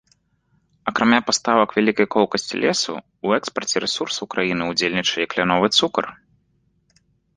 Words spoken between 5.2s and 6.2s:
і кляновы цукар.